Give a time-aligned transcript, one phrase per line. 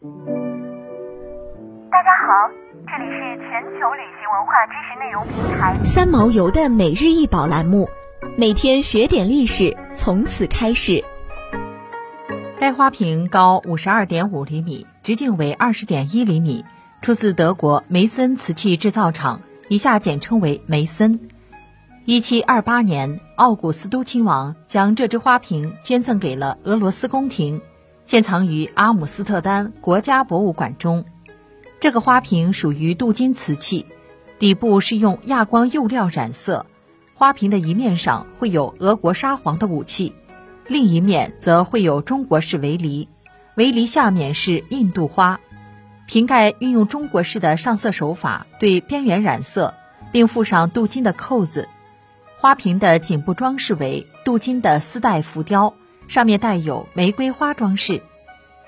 [0.00, 0.06] 大
[2.04, 2.48] 家好，
[2.86, 7.88] 这里是全球旅行文化知识内容平台三毛游的每日一宝栏目，
[8.36, 11.02] 每天学点历史，从此开始。
[12.60, 16.64] 该花瓶高五十二点五厘米，直径为二十点一厘米，
[17.02, 21.28] 出自德国梅森瓷器制造厂，以下简称为梅森。
[22.04, 27.60] 一七二八年，奥古斯都亲王将这只花瓶捐赠给了俄罗斯宫廷，
[28.08, 31.04] 现藏于阿姆斯特丹国家博物馆中。
[31.78, 33.84] 这个花瓶属于镀金瓷器，
[34.38, 36.64] 底部是用亚光釉料染色，
[37.12, 40.14] 花瓶的一面上会有俄国沙皇的武器，
[40.68, 43.10] 另一面则会有中国式围篱，
[43.56, 45.38] 围篱下面是印度花。
[46.06, 49.74] 瓶盖运用中国式的上色手法，对边缘染色，
[50.12, 51.68] 并附上镀金的扣子。
[52.38, 55.74] 花瓶的颈部装饰为镀金的丝带浮雕，
[56.08, 58.02] 上面带有玫瑰花装饰。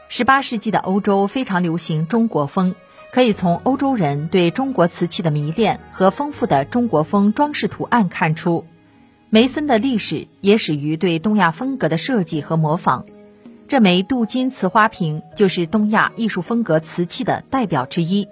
[0.09, 2.75] 十八世纪的欧洲非常流行中国风，
[3.11, 8.67] 可以从欧洲人对中国瓷器的迷恋和丰富的中国风装饰图案看出。
[9.31, 13.07] 梅森的历史也始于对东亚风格的设计和模仿。
[13.69, 18.29] 这枚镀金瓷花瓶就是东亚艺术风格瓷器的代表之一。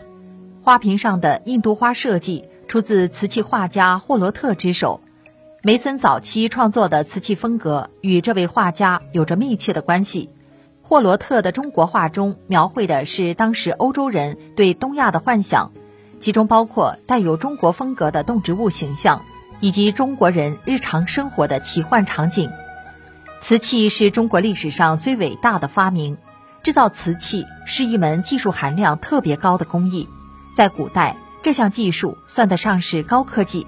[0.63, 5.01] 花瓶上的印度花设计出自瓷器画家霍罗特之手。
[5.61, 10.31] 梅森早期创作的瓷器风格与这位画家有着密切的关系。
[10.83, 15.73] 霍罗特的中国画中描绘的是当时欧洲人对东亚的幻想，
[16.21, 19.25] 其中包括带有中国风格的动植物形象，
[19.59, 22.49] 以及中国人日常生活的奇幻场景。
[23.41, 26.19] 瓷器是中国历史上最伟大的发明，
[26.63, 30.09] 制造瓷器是一门技术含量特别高的工艺，
[30.57, 33.67] 在古代这项技术算得上是高科技。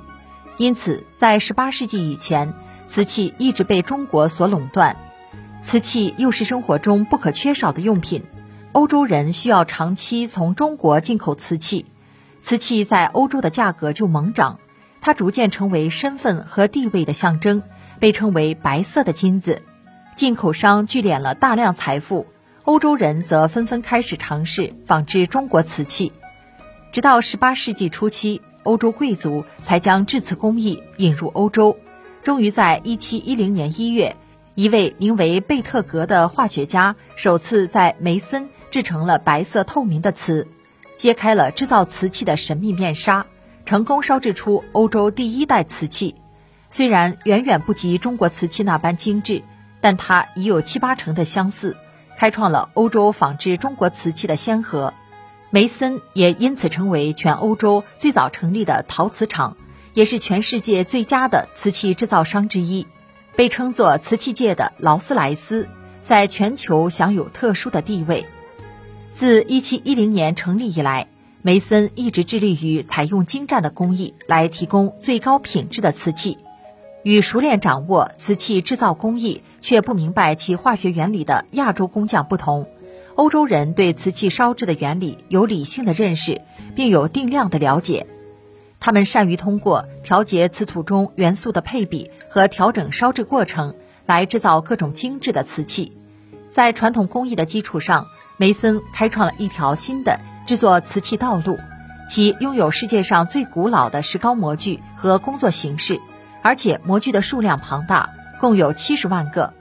[0.61, 2.53] 因此，在18世纪以前，
[2.87, 4.95] 瓷器一直被中国所垄断。
[5.63, 8.25] 瓷器又是生活中不可缺少的用品，
[8.73, 11.87] 欧洲人需要长期从中国进口瓷器，
[12.43, 14.59] 瓷器在欧洲的价格就猛涨。
[15.01, 17.63] 它逐渐成为身份和地位的象征，
[17.99, 19.63] 被称为“白色的金子”。
[20.15, 22.27] 进口商聚敛了大量财富，
[22.65, 26.13] 欧洲人则纷纷开始尝试仿制中国瓷器。
[26.93, 28.43] 直到18世纪初期。
[28.63, 31.77] 欧洲贵族才将制瓷工艺引入欧洲，
[32.23, 34.17] 终于在1710年1月，
[34.55, 40.49] 一位名为贝特格的化学家首次在梅森制成了白色透明的瓷，
[40.97, 43.27] 揭开了制造瓷器的神秘面纱，
[43.65, 46.17] 成功烧制出欧洲第一代瓷器。
[46.69, 49.43] 虽然远远不及中国瓷器那般精致，
[49.81, 51.77] 但它已有七八成的相似，
[52.17, 54.95] 开创了欧洲仿制中国瓷器的先河。
[55.53, 59.57] 梅森也因此成为全欧洲最早成立的陶瓷厂，
[59.95, 62.87] 也是全世界最佳的瓷器制造商之一，
[63.35, 65.69] 被称作瓷器界的劳斯莱斯，
[66.03, 68.27] 在全球享有特殊的地位。
[69.11, 71.09] 自1710年成立以来，
[71.43, 76.39] 梅森一直致力于采用精湛的工艺来提供最高品质的瓷器。
[77.03, 82.69] 与熟练掌握瓷器制造工艺却不明白其化学原理的亚洲工匠不同。
[83.21, 86.41] 欧洲人对瓷器烧制的原理有理性的认识，
[86.75, 88.07] 并有定量的了解。
[88.81, 93.75] 他们善于通过调节瓷土中元素的配比和调整烧制过程，
[94.07, 95.93] 来制造各种精致的瓷器。
[96.49, 98.07] 在传统工艺的基础上，
[98.39, 101.59] 梅森开创了一条新的制作瓷器道路。
[102.09, 106.01] 其拥有世界上最古老的石膏模具和工作形式，
[106.41, 108.09] 而且模具的数量庞大，
[108.41, 109.53] 共有七十万个。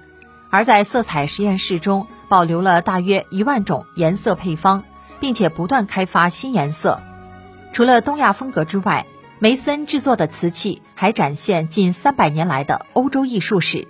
[0.50, 2.08] 而在色彩实验室中。
[2.30, 4.84] 保留了大约一万种颜色配方，
[5.20, 7.02] 并且不断开发新颜色。
[7.74, 9.06] 除了东亚风格之外，
[9.40, 13.88] 梅森制作的瓷器还展现近三百年来的欧洲艺术史。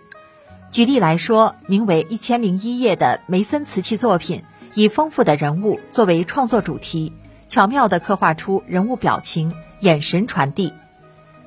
[0.71, 4.43] 举例来说，名为《一千零一夜》的梅森瓷器作品，
[4.75, 7.11] 以丰富的人物作为创作主题，
[7.47, 10.73] 巧妙地刻画出人物表情、眼神传递。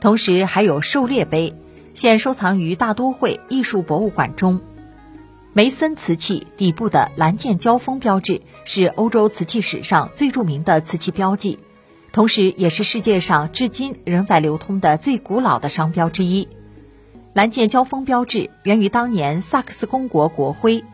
[0.01, 1.55] 同时，还有狩猎杯，
[1.95, 4.61] 现收藏于大都会艺术博物馆中。
[5.55, 11.59] 梅森瓷器底部的蓝剑交锋标志是欧洲瓷器史上最著名的瓷器标记，
[12.11, 16.49] 同时也是世界上至今仍在流通的最古老的商标之一。
[17.35, 20.85] 蓝剑交锋标志源于当年萨克斯公国国徽，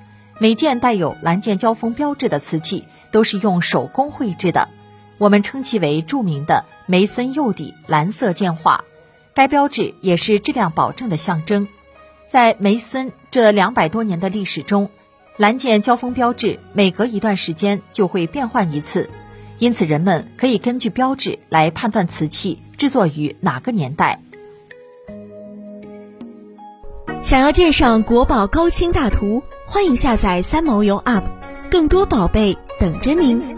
[0.40, 4.68] 每件带有蓝剑交锋标志的瓷器都是用手工绘制的，
[5.18, 8.84] 我们称其为著名的梅森釉底蓝色剑画。
[9.34, 11.68] 该标志也是质量保证的象征。
[12.28, 14.90] 在梅森这两百多年的历史中，
[15.38, 19.08] 蓝剑交锋标志每隔一段时间就会变换一次，
[19.58, 24.20] 因此人们可以根据标志来判断瓷器制作于哪个年代。
[27.22, 31.24] 想要鉴赏国宝高清大图，欢迎下载三毛游 App，
[31.70, 33.57] 更多宝贝等着您。